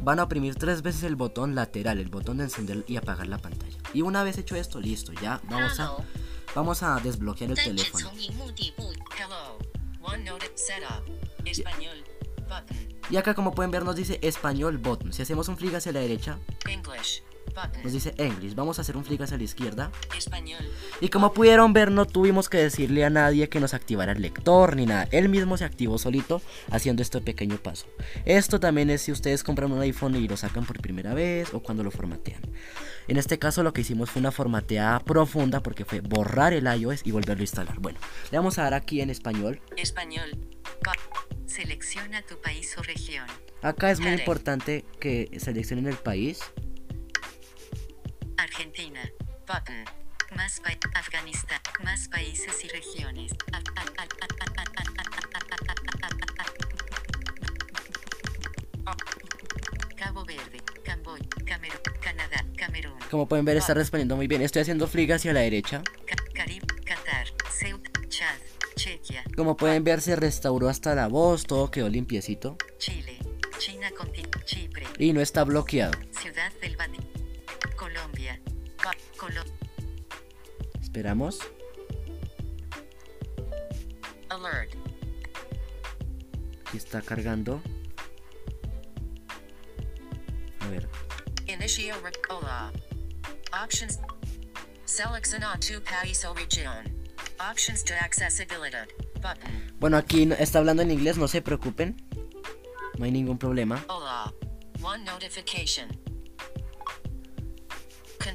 [0.00, 3.38] van a oprimir tres veces el botón lateral, el botón de encender y apagar la
[3.38, 3.76] pantalla.
[3.92, 5.92] Y una vez hecho esto, listo, ya vamos a,
[6.54, 8.10] vamos a desbloquear el teléfono.
[13.10, 15.12] Y acá como pueden ver nos dice español button.
[15.12, 16.38] Si hacemos un flick hacia la derecha,
[17.82, 18.54] nos dice English.
[18.54, 19.90] Vamos a hacer un flick hacia la izquierda.
[20.16, 20.64] Español.
[21.00, 24.76] Y como pudieron ver, no tuvimos que decirle a nadie que nos activara el lector
[24.76, 25.08] ni nada.
[25.10, 27.86] Él mismo se activó solito haciendo este pequeño paso.
[28.24, 31.60] Esto también es si ustedes compran un iPhone y lo sacan por primera vez o
[31.60, 32.42] cuando lo formatean.
[33.08, 37.02] En este caso lo que hicimos fue una formateada profunda porque fue borrar el iOS
[37.04, 37.78] y volverlo a instalar.
[37.80, 37.98] Bueno,
[38.30, 39.60] le vamos a dar aquí en español.
[39.76, 40.38] Español.
[41.46, 43.26] Selecciona tu país o región.
[43.62, 46.40] Acá es muy importante que seleccionen el país.
[48.38, 49.00] Argentina.
[49.46, 49.84] Button.
[50.36, 50.62] Más
[50.94, 51.60] Afganistán.
[51.82, 53.32] Más países y regiones.
[59.96, 60.58] Cabo Verde.
[60.84, 61.28] Camerún.
[62.00, 62.44] Canadá.
[62.56, 62.98] Camerún.
[63.10, 64.42] Como pueden ver está respondiendo muy bien.
[64.42, 65.82] Estoy haciendo flick hacia la derecha.
[69.36, 71.44] Como pueden ver se restauró hasta la voz.
[71.44, 72.56] Todo quedó limpiecito.
[74.98, 75.92] Y no está bloqueado.
[76.12, 77.17] Ciudad del Vaticano.
[77.76, 78.40] Colombia.
[78.82, 79.42] Co Colo
[80.80, 81.38] Esperamos.
[84.30, 84.74] Alert.
[86.66, 87.62] Aquí está cargando.
[90.60, 90.88] A ver.
[91.46, 91.94] Inicio
[92.30, 92.72] Hola.
[93.62, 93.98] Options.
[94.84, 96.84] Selecciona tu país o región.
[97.38, 98.76] Options to accessibility.
[99.16, 99.74] Button.
[99.78, 101.96] Bueno, aquí está hablando en inglés, no se preocupen.
[102.98, 103.84] No hay ningún problema.
[103.88, 104.32] Hola.
[104.82, 105.88] One notification.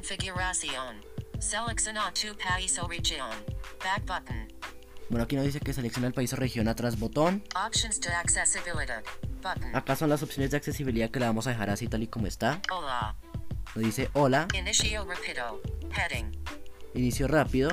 [0.06, 1.00] Configuración.
[1.38, 3.30] Selecciona tu país o región.
[3.82, 4.52] Back button.
[5.08, 7.42] Bueno, aquí nos dice que selecciona el país o región atrás botón.
[7.66, 8.92] Options to accessibility.
[9.42, 9.74] Button.
[9.74, 12.26] Acá son las opciones de accesibilidad que le vamos a dejar así tal y como
[12.26, 12.60] está.
[12.70, 13.16] Hola.
[13.74, 15.62] Nos dice hola, Inicio rapido.
[15.96, 16.32] Heading.
[16.94, 17.70] inicio rápido.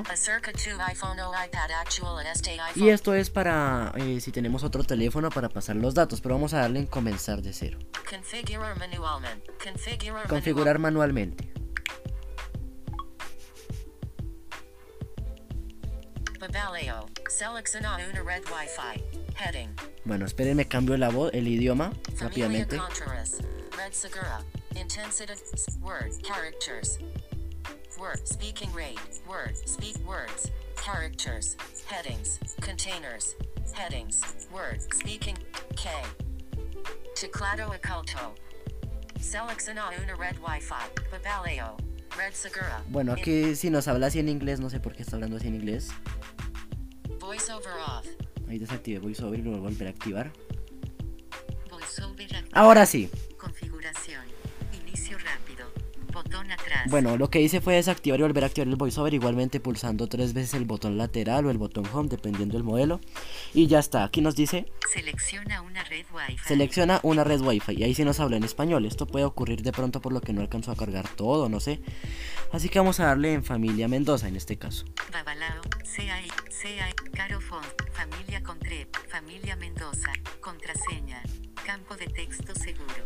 [2.76, 6.54] Y esto es para eh, si tenemos otro teléfono para pasar los datos, pero vamos
[6.54, 7.78] a darle en comenzar de cero.
[8.10, 9.52] Configurar manualmente.
[10.30, 11.52] Configurar manualmente.
[20.06, 22.80] Bueno, espérenme, cambio la voz, el idioma rápidamente.
[28.02, 28.28] Word.
[28.28, 28.98] Speaking rate.
[29.28, 29.56] Word.
[29.56, 30.52] Speak words.
[30.76, 31.56] Characters.
[31.86, 32.40] Headings.
[32.60, 33.36] Containers.
[33.74, 34.48] Headings.
[34.52, 34.82] Word.
[34.92, 35.38] Speaking.
[35.76, 35.90] K.
[37.16, 38.34] Teclado oculto.
[39.20, 40.90] Selecciona una red Wi-Fi.
[41.12, 41.78] Babaleo.
[42.18, 42.84] Red Segura.
[42.90, 45.48] Bueno, aquí si nos habla así en inglés, no sé por qué está hablando así
[45.48, 45.92] en inglés.
[47.22, 48.08] Voiceover off.
[48.50, 50.32] Ahí desactivé VoiceOver y lo voy a volver a activar.
[52.52, 53.10] Ahora sí.
[56.24, 56.90] Botón atrás.
[56.90, 60.34] Bueno, lo que hice fue desactivar y volver a activar el VoiceOver, igualmente pulsando tres
[60.34, 63.00] veces el botón lateral o el botón Home, dependiendo del modelo.
[63.54, 64.04] Y ya está.
[64.04, 66.48] Aquí nos dice Selecciona una red Wi-Fi.
[66.48, 68.86] Selecciona una red Wi-Fi y ahí sí nos habla en español.
[68.86, 71.82] Esto puede ocurrir de pronto por lo que no alcanzó a cargar todo, no sé.
[72.52, 74.86] Así que vamos a darle en familia Mendoza en este caso.
[75.12, 75.62] Babalao.
[75.96, 76.28] CAI.
[76.62, 76.94] CAI.
[77.14, 77.64] Carofon.
[77.94, 78.88] Familia Contre.
[79.10, 80.12] Familia Mendoza.
[80.40, 81.24] Contraseña.
[81.66, 83.04] Campo de texto seguro.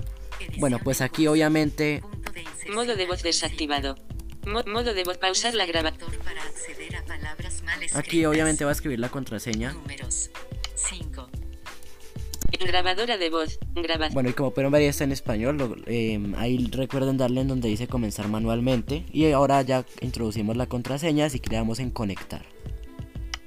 [0.57, 2.01] Bueno, pues aquí obviamente
[2.43, 3.95] de Modo de voz desactivado.
[4.45, 6.11] Mo- modo de voz pausar la grabación.
[6.23, 9.73] Para acceder a palabras mal aquí obviamente va a escribir la contraseña.
[9.73, 10.29] Números.
[10.75, 11.27] 5.
[12.59, 13.59] Grabadora de voz.
[14.13, 15.57] Bueno, y como pueden ver ya está en español.
[15.57, 19.05] lo- eh, ahí recuerden darle en donde dice comenzar manualmente.
[19.11, 22.45] Y ahora ya introducimos la contraseña, así que le damos en conectar.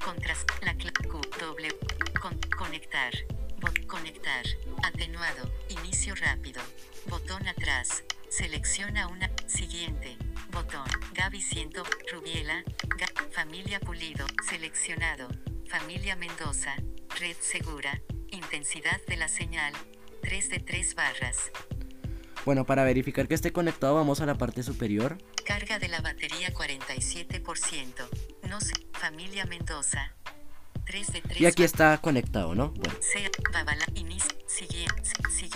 [0.04, 1.68] Contras, la Q, W,
[2.20, 3.12] con- conectar,
[3.60, 4.44] bot, conectar,
[4.82, 6.60] atenuado, inicio rápido,
[7.08, 10.16] botón atrás, selecciona una, siguiente,
[10.50, 10.86] Botón.
[11.14, 11.82] Gaby Ciento.
[12.12, 12.62] Rubiela.
[12.88, 14.26] Ga- familia Pulido.
[14.48, 15.28] Seleccionado.
[15.68, 16.74] Familia Mendoza.
[17.18, 18.00] Red segura.
[18.30, 19.72] Intensidad de la señal.
[20.22, 21.36] 3 de 3 barras.
[22.44, 25.18] Bueno, para verificar que esté conectado vamos a la parte superior.
[25.44, 28.08] Carga de la batería 47%.
[28.48, 28.72] No sé.
[28.92, 30.14] Familia Mendoza.
[30.86, 32.70] 3 de 3 Y aquí está conectado, ¿no?
[32.70, 34.97] Bueno, Sea, Babala, inicio, siguiente,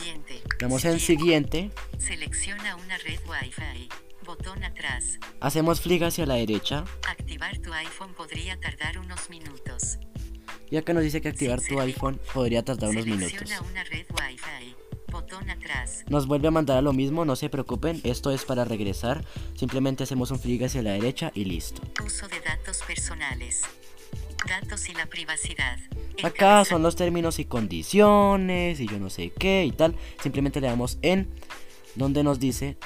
[0.02, 0.42] siguiente.
[0.58, 1.70] damos en siguiente.
[1.98, 3.88] Selecciona una red Wi-Fi.
[4.24, 5.18] Botón atrás.
[5.40, 6.84] Hacemos flick hacia la derecha.
[7.08, 9.98] Activar tu iPhone podría tardar unos minutos.
[10.70, 13.30] Y acá nos dice que activar tu iPhone podría tardar unos minutos.
[13.30, 14.76] Selecciona una red Wi-Fi.
[15.10, 16.04] Botón atrás.
[16.08, 19.24] Nos vuelve a mandar a lo mismo, no se preocupen, esto es para regresar.
[19.54, 21.82] Simplemente hacemos un flick hacia la derecha y listo.
[22.04, 23.62] Uso de datos personales.
[24.48, 25.78] Datos y la privacidad.
[26.22, 29.96] Acá son los términos y condiciones y yo no sé qué y tal.
[30.22, 31.28] Simplemente le damos en
[31.94, 32.76] donde nos dice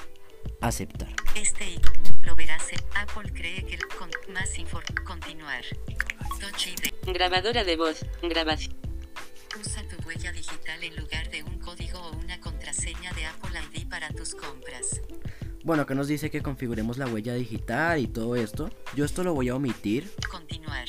[0.61, 1.09] aceptar.
[1.35, 1.79] Este
[2.25, 5.65] lo verás en Apple cree que el- con más info continuar.
[7.07, 8.05] Grabadora de voz.
[8.23, 8.75] Grabación.
[9.59, 13.89] Usa tu huella digital en lugar de un código o una contraseña de Apple ID
[13.89, 15.01] para tus compras.
[15.65, 18.71] Bueno, acá nos dice que configuremos la huella digital y todo esto.
[18.95, 20.13] Yo esto lo voy a omitir.
[20.31, 20.87] Continuar.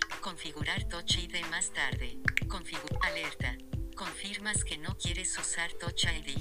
[0.47, 2.19] Configurar Touch ID más tarde.
[2.47, 3.57] Configu alerta.
[3.97, 6.37] Confirmas que no quieres usar Touch ID.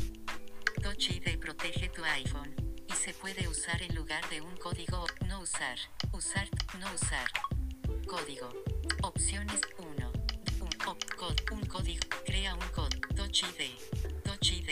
[0.80, 2.54] Touch ID protege tu iPhone
[2.88, 5.76] y se puede usar en lugar de un código no usar.
[6.12, 7.26] Usar, no usar.
[8.06, 8.48] Código.
[9.02, 10.12] Opciones 1.
[10.60, 12.00] Un, un código.
[12.26, 13.08] Crea un código.
[13.16, 14.22] Touch ID.
[14.22, 14.70] Touch ID.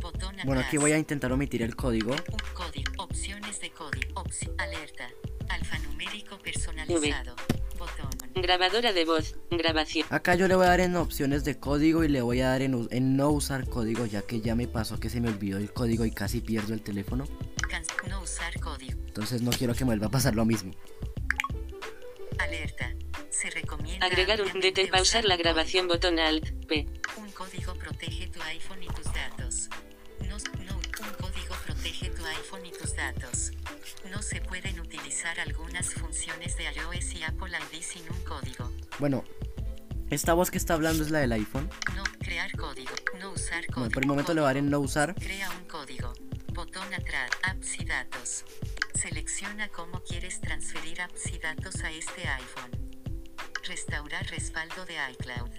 [0.00, 0.80] Botón Bueno, aquí atrás.
[0.80, 2.12] voy a intentar omitir el código.
[2.12, 2.92] Un código.
[2.96, 4.14] Opciones de código.
[4.24, 5.10] Opci- alerta.
[5.50, 7.36] Alfanumérico personalizado.
[7.80, 8.10] Botón.
[8.34, 9.36] Grabadora de voz.
[9.50, 10.06] Grabación.
[10.10, 12.60] Acá yo le voy a dar en opciones de código y le voy a dar
[12.60, 16.04] en, no usar código ya que ya me pasó que se me olvidó el código
[16.04, 17.24] y casi pierdo el teléfono.
[18.06, 19.00] No usar código.
[19.06, 20.74] Entonces no quiero que me vuelva a pasar lo mismo.
[22.38, 22.92] Alerta.
[23.30, 24.04] Se recomienda.
[24.04, 24.90] Agregar un DT.
[24.90, 25.88] Pausar usar la grabación.
[25.88, 26.66] Botón Alt.
[26.66, 26.86] P.
[27.16, 29.70] Un código protege tu iPhone y tus datos.
[30.28, 33.52] No, no, un código protege tu iPhone y tus datos.
[34.10, 38.72] No se pueden utilizar algunas funciones de iOS y Apple ID sin un código.
[38.98, 39.24] Bueno,
[40.10, 41.70] esta voz que está hablando es la del iPhone.
[41.94, 42.90] No crear código.
[43.20, 43.80] No usar código.
[43.80, 45.14] Bueno, por el momento le voy a dar en no usar.
[45.14, 46.12] Crea un código.
[46.52, 47.30] Botón atrás.
[47.44, 48.44] Apps y datos.
[48.94, 52.70] Selecciona cómo quieres transferir apps y datos a este iPhone.
[53.64, 55.50] Restaurar respaldo de iCloud.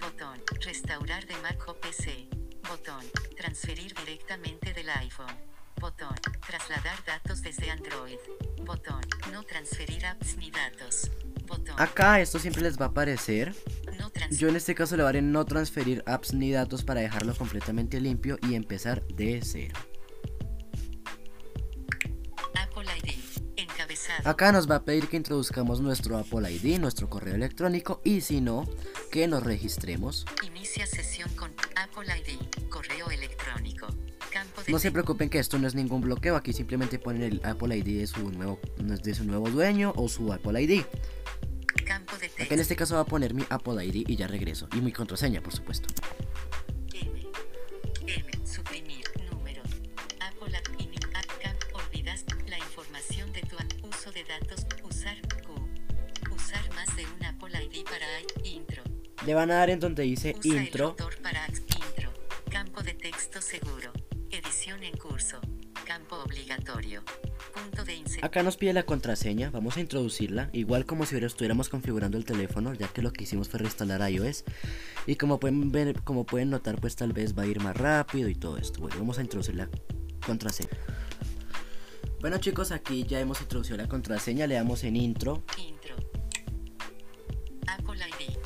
[0.00, 0.42] Botón.
[0.60, 2.28] Restaurar de Mac o PC.
[2.68, 3.04] Botón.
[3.36, 5.49] Transferir directamente del iPhone.
[5.80, 6.14] Botón.
[6.46, 8.18] Trasladar datos desde Android.
[8.66, 9.00] Botón.
[9.32, 11.10] No transferir apps ni datos.
[11.46, 11.74] Botón.
[11.78, 13.54] Acá esto siempre les va a aparecer.
[13.98, 16.84] No Yo en este caso le voy a dar en no transferir apps ni datos
[16.84, 19.74] para dejarlo completamente limpio y empezar de cero.
[22.54, 23.14] Apple ID.
[23.56, 24.28] Encabezado.
[24.28, 28.42] Acá nos va a pedir que introduzcamos nuestro Apple ID, nuestro correo electrónico y si
[28.42, 28.68] no,
[29.10, 30.26] que nos registremos.
[30.46, 33.39] Inicia sesión con Apple ID, correo electrónico.
[34.70, 37.98] No se preocupen que esto no es ningún bloqueo, aquí simplemente ponen el Apple ID
[37.98, 40.82] de su nuevo, de su nuevo dueño o su Apple ID.
[41.84, 42.54] campo de Acá en texto.
[42.62, 44.68] este caso va a poner mi Apple ID y ya regreso.
[44.76, 45.88] Y mi contraseña, por supuesto.
[46.94, 47.26] M.
[48.06, 48.46] M.
[48.46, 49.04] Suprimir.
[49.30, 49.62] Número.
[50.20, 50.52] Apple
[51.42, 51.56] Cam.
[51.72, 53.56] Olvidas la información de tu
[53.88, 54.66] uso de datos.
[54.88, 56.32] Usar Q.
[56.34, 58.06] Usar más de un Apple ID para
[58.48, 58.82] intro.
[59.26, 60.88] Le van a dar en donde dice Usa el intro.
[60.90, 61.19] rotor
[66.22, 67.02] obligatorio.
[67.54, 68.00] Punto de.
[68.22, 72.74] Acá nos pide la contraseña, vamos a introducirla, igual como si estuviéramos configurando el teléfono,
[72.74, 74.44] ya que lo que hicimos fue reinstalar iOS.
[75.06, 78.28] Y como pueden ver, como pueden notar, pues tal vez va a ir más rápido
[78.28, 78.80] y todo esto.
[78.80, 79.68] Bueno, vamos a introducir la
[80.24, 80.70] contraseña.
[82.20, 85.42] Bueno chicos, aquí ya hemos introducido la contraseña, le damos en intro.
[85.56, 85.96] Intro.
[87.66, 88.39] Apple ID.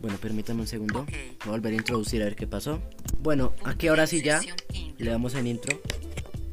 [0.00, 1.00] Bueno, permítame un segundo.
[1.00, 1.08] Ok.
[1.10, 2.80] Voy a volver a introducir a ver qué pasó.
[3.18, 4.40] Bueno, aquí ahora sí ya
[4.98, 5.78] le damos en intro.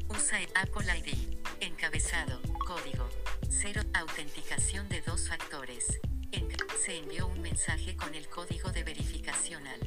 [0.09, 1.13] Usa el Apple ID.
[1.61, 2.41] Encabezado.
[2.65, 3.07] Código.
[3.49, 3.81] Cero.
[3.93, 5.99] Autenticación de dos factores.
[6.31, 9.79] Enca- se envió un mensaje con el código de verificación al.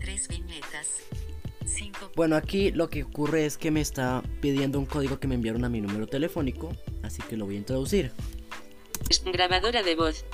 [0.00, 0.86] Tres viñetas.
[1.66, 2.12] Cinco.
[2.14, 5.64] Bueno, aquí lo que ocurre es que me está pidiendo un código que me enviaron
[5.64, 6.70] a mi número telefónico,
[7.02, 8.12] así que lo voy a introducir.
[9.24, 10.24] Grabadora de voz.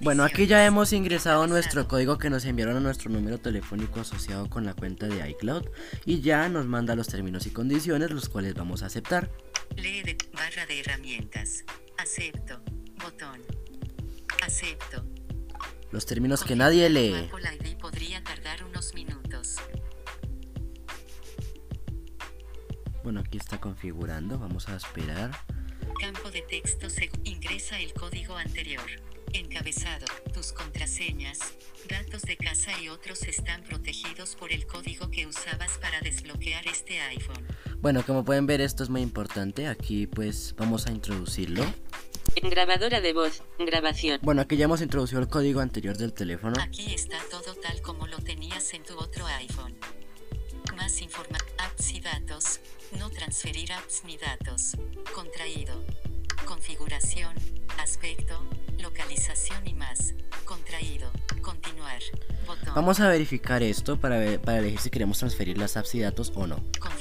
[0.00, 4.48] Bueno, aquí ya hemos ingresado nuestro código que nos enviaron a nuestro número telefónico asociado
[4.48, 5.66] con la cuenta de iCloud
[6.04, 9.30] y ya nos manda los términos y condiciones los cuales vamos a aceptar.
[9.76, 11.64] Lee de barra de herramientas.
[11.98, 12.60] Acepto.
[13.02, 13.40] Botón.
[14.44, 15.04] Acepto.
[15.90, 17.28] Los términos que nadie lee.
[17.32, 19.56] Apple ID podría tardar unos minutos.
[23.02, 24.38] Bueno, aquí está configurando.
[24.38, 25.30] Vamos a esperar.
[26.00, 28.84] Campo de texto seg- ingresa el código anterior.
[29.32, 30.06] Encabezado.
[30.32, 31.38] Tus contraseñas,
[31.88, 37.00] datos de casa y otros están protegidos por el código que usabas para desbloquear este
[37.00, 37.46] iPhone.
[37.80, 39.66] Bueno, como pueden ver, esto es muy importante.
[39.66, 41.64] Aquí pues vamos a introducirlo.
[42.42, 43.42] Grabadora de voz.
[43.58, 44.20] Grabación.
[44.22, 46.60] Bueno, aquí ya hemos introducido el código anterior del teléfono.
[46.60, 49.74] Aquí está todo tal como lo tenías en tu otro iPhone.
[50.76, 52.60] Más informa apps y datos.
[52.98, 54.76] No transferir apps ni datos.
[55.14, 55.82] Contraído.
[56.44, 57.34] Configuración,
[57.78, 58.38] aspecto,
[58.78, 60.14] localización y más.
[60.44, 61.10] Contraído.
[61.42, 62.00] Continuar.
[62.46, 62.74] Botón.
[62.74, 66.32] Vamos a verificar esto para, ver- para elegir si queremos transferir las apps y datos
[66.34, 66.56] o no.
[66.78, 66.93] Conf-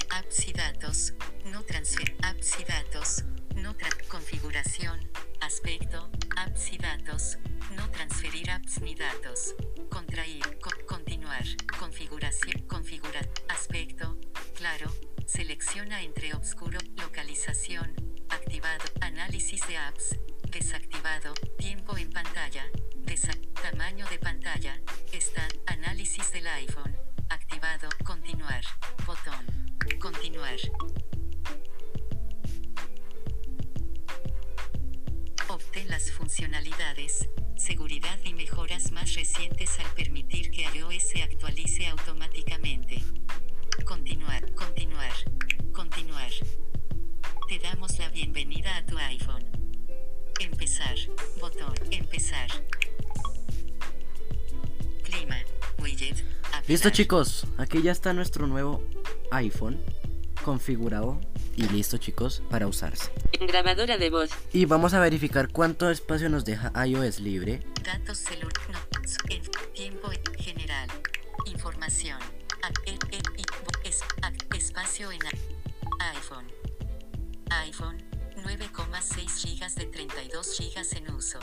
[56.84, 58.84] Listo chicos, aquí ya está nuestro nuevo
[59.32, 59.80] iPhone
[60.44, 61.18] configurado
[61.56, 63.10] y listo chicos para usarse.
[63.40, 64.32] Grabadora de voz.
[64.52, 67.66] Y vamos a verificar cuánto espacio nos deja iOS libre.
[67.86, 68.26] Datos.
[69.30, 69.42] En
[69.74, 70.90] tiempo en general.
[71.46, 72.20] Información.
[72.64, 76.48] A- e- e- y- bo- es- a- espacio en a- iPhone.
[77.66, 78.04] iPhone.
[78.44, 81.40] 9,6 GB de 32 GB en uso.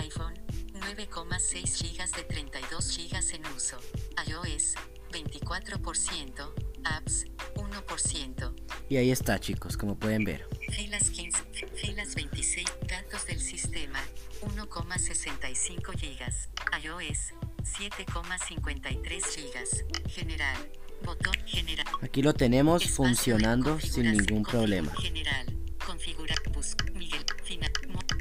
[0.00, 0.34] iPhone.
[0.82, 3.78] 9,6 GB de 32 GB en uso.
[4.26, 4.74] iOS.
[5.10, 6.52] 24%.
[6.84, 7.26] Apps.
[7.54, 8.54] 1%.
[8.88, 10.46] Y ahí está chicos, como pueden ver.
[10.70, 11.38] Filas 15,
[11.74, 14.00] filas 26, datos del sistema,
[14.42, 20.70] 1,65 GB, iOS, 7,53 GB, general,
[21.04, 21.86] botón general.
[22.02, 24.92] Aquí lo tenemos espacio, funcionando sin ningún problema.
[25.00, 25.46] General,
[25.86, 27.72] configurar, bus, Miguel, final,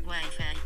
[0.05, 0.60] Wi-Fi.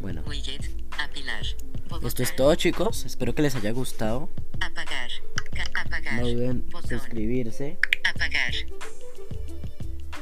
[0.00, 0.22] Bueno.
[0.26, 1.44] widget, apilar.
[1.88, 4.28] Bogotá, Esto es todo chicos, espero que les haya gustado.
[4.60, 5.10] Apagar,
[5.74, 6.20] apagar.
[6.20, 8.52] No duden botón, suscribirse apagar.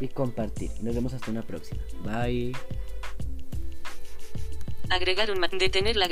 [0.00, 0.70] y compartir.
[0.80, 1.80] Nos vemos hasta una próxima.
[2.02, 2.52] Bye.
[4.90, 6.08] Agregar un detener la